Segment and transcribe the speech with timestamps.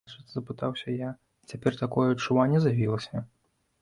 [0.09, 1.09] Значыць, запытаўся я,
[1.51, 3.27] цяпер такое адчуванне з'явілася?